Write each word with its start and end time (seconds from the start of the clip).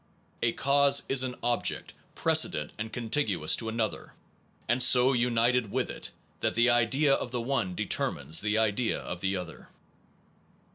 A 0.41 0.53
cause 0.53 1.03
is 1.07 1.21
an 1.21 1.35
object 1.43 1.93
precedent 2.15 2.71
and 2.79 2.91
contiguous 2.91 3.55
to 3.57 3.69
another, 3.69 4.13
and 4.67 4.81
so 4.81 5.13
united 5.13 5.69
with 5.71 5.91
it 5.91 6.09
that 6.39 6.55
the 6.55 6.71
idea 6.71 7.13
of 7.13 7.29
the 7.29 7.39
one 7.39 7.75
determines 7.75 8.41
the 8.41 8.57
idea 8.57 8.99
of 8.99 9.21
the 9.21 9.37
other. 9.37 9.69